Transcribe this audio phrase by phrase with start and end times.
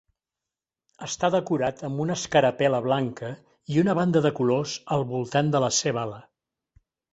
[1.07, 3.31] Està decorat amb una escarapel·la blanca
[3.75, 6.21] i una banda de colors al voltant de la seva ala.